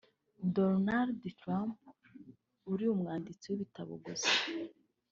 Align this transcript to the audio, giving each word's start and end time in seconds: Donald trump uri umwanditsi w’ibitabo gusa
Donald 0.55 1.19
trump 1.39 1.77
uri 2.71 2.83
umwanditsi 2.93 3.45
w’ibitabo 3.47 3.91
gusa 4.05 4.31